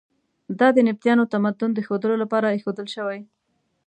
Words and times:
دا 0.59 0.67
د 0.73 0.77
نبطیانو 0.87 1.29
تمدن 1.33 1.69
د 1.73 1.79
ښودلو 1.87 2.15
لپاره 2.23 2.47
ایښودل 2.53 2.87
شوي. 2.95 3.19